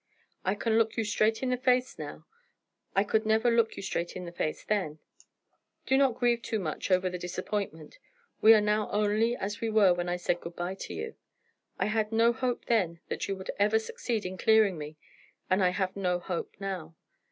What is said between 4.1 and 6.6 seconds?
in the face then. Do not grieve too